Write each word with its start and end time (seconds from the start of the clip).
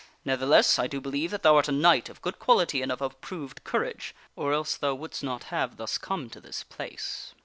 Ne'theless, 0.25 0.79
I 0.79 0.87
do 0.87 0.99
believe 0.99 1.29
that 1.29 1.43
thou 1.43 1.57
art 1.57 1.67
a 1.67 1.71
knight 1.71 2.09
of 2.09 2.23
good 2.23 2.39
quality 2.39 2.81
and 2.81 2.91
of 2.91 3.03
approved 3.03 3.63
courage, 3.63 4.15
or 4.35 4.51
else 4.51 4.75
thou 4.75 4.95
wouldst 4.95 5.21
not 5.23 5.43
have 5.53 5.77
thus 5.77 5.99
come 5.99 6.27
to 6.31 6.41
this 6.41 6.63
place." 6.63 7.35